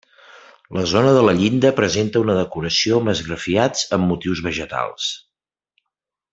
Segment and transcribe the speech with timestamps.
[0.77, 5.15] La zona de la llinda presenta una decoració amb esgrafiats amb motius vegetals.